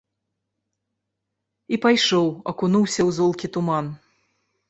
І 1.75 1.79
пайшоў, 1.83 2.27
акунуўся 2.53 2.99
ў 3.05 3.09
золкі 3.17 3.47
туман. 3.59 3.85